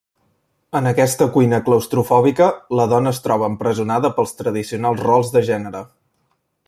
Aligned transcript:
En 0.77 0.87
aquesta 0.91 1.27
cuina 1.35 1.59
claustrofòbica, 1.67 2.47
la 2.79 2.87
dona 2.95 3.13
es 3.17 3.21
troba 3.27 3.51
empresonada 3.53 4.11
pels 4.17 4.35
tradicionals 4.41 5.05
rols 5.05 5.31
de 5.37 5.45
gènere. 5.53 5.85